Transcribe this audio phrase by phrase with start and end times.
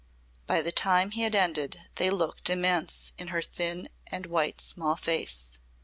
[0.47, 4.95] By the time he had ended they looked immense in her thin and white small
[4.95, 5.51] face.